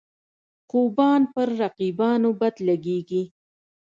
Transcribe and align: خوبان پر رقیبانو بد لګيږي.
خوبان 0.69 1.21
پر 1.33 1.47
رقیبانو 1.61 2.29
بد 2.41 2.55
لګيږي. 2.67 3.23